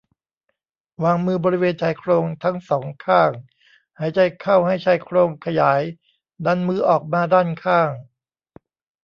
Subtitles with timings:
[1.03, 3.31] วางมือบริเวณชายโครงทั้ง สอง ข้าง
[3.99, 5.81] หายใจเข้าให้ชายโครงขยาย
[6.45, 7.89] ดันมือออกมาด้านข้าง